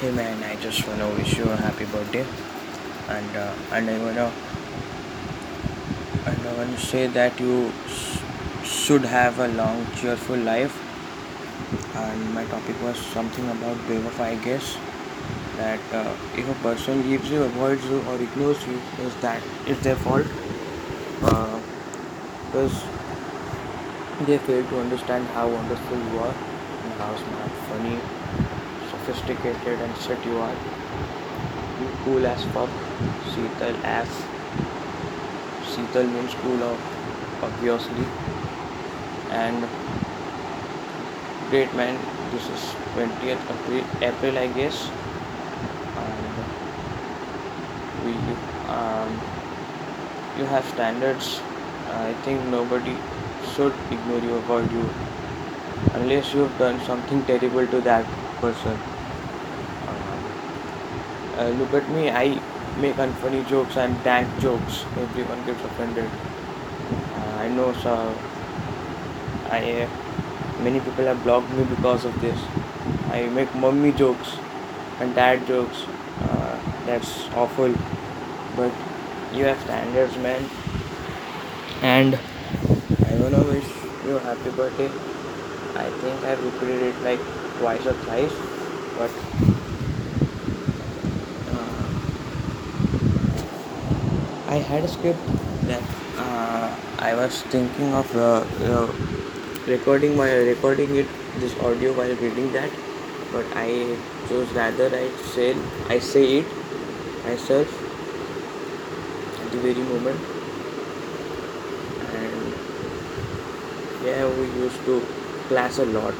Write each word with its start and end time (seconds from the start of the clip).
Hey 0.00 0.12
man, 0.12 0.44
I 0.44 0.54
just 0.62 0.86
wanna 0.86 1.08
wish 1.14 1.36
you 1.36 1.44
a 1.50 1.56
happy 1.56 1.84
birthday, 1.86 2.24
and 3.08 3.36
uh, 3.36 3.52
and 3.72 3.90
I 3.90 3.98
wanna 3.98 4.26
and 6.24 6.46
I 6.50 6.52
wanna 6.58 6.78
say 6.78 7.08
that 7.08 7.40
you 7.40 7.72
should 8.62 9.04
have 9.04 9.40
a 9.40 9.48
long, 9.48 9.84
cheerful 9.96 10.36
life. 10.36 10.76
And 12.02 12.32
my 12.32 12.44
topic 12.44 12.80
was 12.80 12.96
something 13.14 13.48
about 13.54 13.76
Bewafai, 13.88 14.28
I 14.28 14.36
guess. 14.44 14.76
That 15.56 15.80
uh, 15.92 16.14
if 16.36 16.48
a 16.48 16.54
person 16.68 17.02
leaves 17.10 17.28
you, 17.28 17.42
avoids 17.42 17.84
you, 17.86 18.00
or 18.02 18.14
ignores 18.28 18.64
you, 18.68 18.80
is 19.08 19.16
that 19.26 19.42
is 19.66 19.80
their 19.80 19.96
fault? 19.96 20.28
Uh, 21.22 21.58
because 22.46 22.84
they 24.30 24.38
fail 24.38 24.64
to 24.70 24.80
understand 24.80 25.26
how 25.38 25.48
wonderful 25.48 25.98
you 25.98 26.18
are 26.20 26.34
and 26.84 26.92
how 27.02 27.16
smart, 27.16 27.50
funny, 27.72 27.98
sophisticated, 29.08 29.80
and 29.80 29.96
set 29.96 30.22
you 30.24 30.36
are. 30.38 30.54
You 31.80 31.88
cool 32.04 32.26
as 32.26 32.44
fuck, 32.56 32.68
Sheetal 33.32 33.76
as 33.84 34.08
Sheetal 35.70 36.10
means 36.12 36.34
cool, 36.42 36.62
ob- 36.62 36.78
obviously, 37.42 38.04
and 39.30 39.66
great 41.50 41.74
man. 41.74 41.98
This 42.32 42.48
is 42.50 42.62
20th 42.94 43.40
April, 43.54 43.84
April 44.02 44.38
I 44.38 44.46
guess, 44.48 44.90
and 46.04 46.44
we 48.04 48.12
um, 48.76 49.20
you 50.36 50.44
have 50.44 50.66
standards. 50.74 51.40
I 51.90 52.12
think 52.26 52.44
nobody 52.48 52.96
should 53.54 53.72
ignore 53.90 54.20
you, 54.20 54.34
avoid 54.34 54.70
you, 54.70 54.86
unless 55.94 56.34
you've 56.34 56.58
done 56.58 56.78
something 56.82 57.24
terrible 57.24 57.66
to 57.66 57.80
that 57.92 58.04
person. 58.42 58.87
Uh, 61.38 61.50
look 61.50 61.72
at 61.72 61.88
me, 61.90 62.10
I 62.10 62.40
make 62.80 62.96
unfunny 62.96 63.46
jokes 63.48 63.76
and 63.76 64.02
dank 64.02 64.28
jokes. 64.40 64.84
Everyone 64.96 65.44
gets 65.46 65.62
offended. 65.62 66.10
Uh, 67.14 67.36
I 67.38 67.48
know, 67.48 67.72
so 67.74 67.94
I 69.48 69.82
uh, 69.82 70.62
many 70.62 70.80
people 70.80 71.04
have 71.04 71.22
blocked 71.22 71.50
me 71.52 71.62
because 71.64 72.04
of 72.04 72.20
this. 72.20 72.38
I 73.10 73.26
make 73.26 73.54
mummy 73.54 73.92
jokes 73.92 74.36
and 74.98 75.14
dad 75.14 75.46
jokes. 75.46 75.84
Uh, 76.22 76.58
that's 76.86 77.28
awful. 77.34 77.72
But 78.56 78.72
you 79.32 79.44
have 79.44 79.60
standards, 79.60 80.16
man. 80.16 80.42
And 81.82 82.18
I 83.06 83.14
wanna 83.22 83.44
wish 83.44 83.68
you 84.04 84.16
a 84.16 84.20
happy 84.20 84.50
birthday. 84.50 84.90
I 85.76 85.88
think 86.02 86.24
I've 86.24 86.42
repeated 86.44 86.82
it 86.82 87.00
like 87.02 87.20
twice 87.60 87.86
or 87.86 87.92
thrice, 87.92 88.34
but 88.98 89.57
I 94.48 94.56
had 94.56 94.82
a 94.82 94.88
script 94.88 95.20
that 95.70 95.82
uh, 96.16 96.74
I 96.98 97.14
was 97.14 97.42
thinking 97.54 97.92
of 97.92 98.16
uh, 98.16 98.44
uh, 98.64 98.86
recording 99.66 100.16
my 100.16 100.32
recording 100.32 100.96
it 100.96 101.06
this 101.38 101.54
audio 101.60 101.92
while 101.92 102.14
reading 102.22 102.50
that, 102.54 102.70
but 103.30 103.44
I 103.54 103.96
chose 104.26 104.48
rather 104.52 104.86
I 105.00 105.10
say 105.32 105.54
I 105.90 105.98
say 105.98 106.38
it 106.38 106.46
myself 107.26 107.68
at 109.42 109.52
the 109.52 109.58
very 109.58 109.84
moment, 109.90 110.18
and 112.16 112.54
yeah, 114.06 114.24
we 114.40 114.48
used 114.64 114.82
to 114.86 115.02
class 115.48 115.78
a 115.78 115.84
lot 115.84 116.14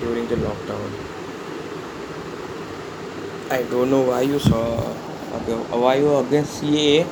during 0.00 0.26
the 0.26 0.40
lockdown. 0.42 0.90
I 3.48 3.62
don't 3.70 3.90
know 3.90 4.02
why 4.10 4.22
you 4.22 4.40
saw 4.40 4.92
why 5.32 5.96
you 5.96 6.14
against 6.16 6.62
CAA. 6.62 7.06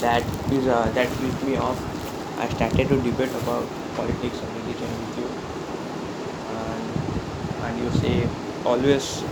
That 0.00 0.22
is 0.52 0.66
uh, 0.66 0.90
that 0.94 1.08
pissed 1.08 1.42
me 1.44 1.56
off. 1.56 1.78
I 2.38 2.48
started 2.48 2.88
to 2.88 2.96
debate 3.02 3.30
about 3.42 3.66
politics 3.96 4.40
and 4.40 4.50
religion 4.56 4.88
with 4.88 5.18
you, 5.18 5.28
and 6.56 6.84
and 7.64 7.78
you 7.78 7.90
say 8.00 8.28
always 8.64 9.22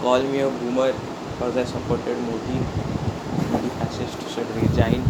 call 0.00 0.22
me 0.22 0.40
a 0.40 0.48
boomer 0.48 0.92
because 1.32 1.56
I 1.56 1.64
supported 1.64 2.16
Modi. 2.18 2.58
Modi 3.50 3.68
fascist 3.80 4.16
should 4.34 4.48
resign, 4.56 5.02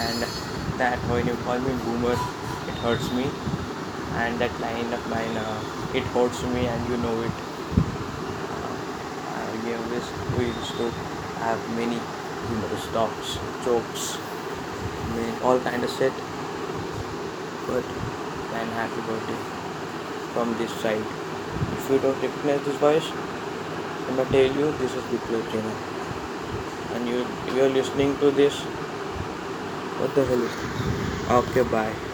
and 0.00 0.22
that 0.78 0.98
when 1.10 1.26
you 1.26 1.36
call 1.44 1.58
me 1.58 1.74
boomer, 1.84 2.12
it 2.12 2.76
hurts 2.86 3.10
me. 3.12 3.26
And 4.14 4.38
that 4.38 4.52
line 4.60 4.92
of 4.92 5.08
mine, 5.08 5.36
uh, 5.36 5.94
it 5.94 6.04
hurts 6.14 6.42
me, 6.44 6.66
and 6.66 6.88
you 6.88 6.96
know 6.98 7.22
it. 7.22 7.51
We 9.92 10.46
have 11.44 11.60
many 11.76 11.98
humorous 12.48 12.86
talks, 12.92 13.38
jokes, 13.62 14.16
mean, 15.16 15.34
all 15.42 15.58
kind 15.60 15.84
of 15.84 15.90
shit. 15.90 16.12
But 17.66 17.84
man, 18.52 18.68
happy 18.78 19.00
birthday 19.08 19.40
from 20.32 20.56
this 20.58 20.72
side. 20.80 21.04
If 21.76 21.90
you 21.90 21.98
don't 21.98 22.20
recognize 22.22 22.64
this 22.64 22.76
voice, 22.76 23.10
I'm 24.08 24.16
gonna 24.16 24.30
tell 24.30 24.56
you 24.60 24.72
this 24.78 24.94
is 24.94 25.04
Biplab 25.12 25.52
Jena. 25.52 25.74
And 26.94 27.08
you 27.08 27.26
you're 27.54 27.68
listening 27.68 28.16
to 28.24 28.30
this. 28.30 28.62
What 30.00 30.14
the 30.14 30.24
hell 30.24 30.42
is 30.42 30.56
this? 30.56 31.30
Okay, 31.30 31.68
bye. 31.70 32.11